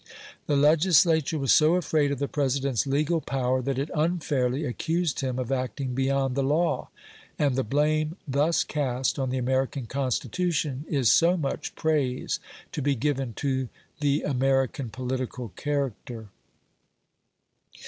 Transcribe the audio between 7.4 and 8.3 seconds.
the blame